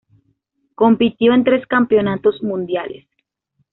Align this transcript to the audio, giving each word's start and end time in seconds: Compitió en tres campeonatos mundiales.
Compitió 0.73 1.31
en 1.31 1.43
tres 1.43 1.67
campeonatos 1.67 2.41
mundiales. 2.41 3.05